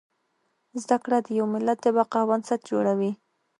[0.81, 3.11] زده کړه د يو ملت د بقا بنسټ جوړوي